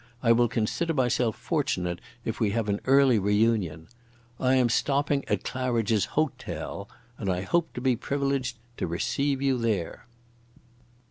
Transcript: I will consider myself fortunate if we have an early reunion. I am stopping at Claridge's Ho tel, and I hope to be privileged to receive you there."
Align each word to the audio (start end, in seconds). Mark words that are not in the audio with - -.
I 0.23 0.31
will 0.31 0.47
consider 0.47 0.95
myself 0.95 1.35
fortunate 1.35 2.01
if 2.25 2.39
we 2.39 2.49
have 2.49 2.67
an 2.69 2.81
early 2.85 3.19
reunion. 3.19 3.87
I 4.39 4.55
am 4.55 4.67
stopping 4.67 5.23
at 5.27 5.43
Claridge's 5.43 6.05
Ho 6.17 6.31
tel, 6.39 6.89
and 7.19 7.29
I 7.31 7.41
hope 7.43 7.71
to 7.73 7.81
be 7.81 7.95
privileged 7.95 8.57
to 8.77 8.87
receive 8.87 9.43
you 9.43 9.59
there." 9.59 10.07